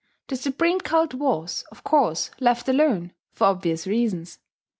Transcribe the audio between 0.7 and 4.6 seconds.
cult was, of course, left alone, for obvious reasons.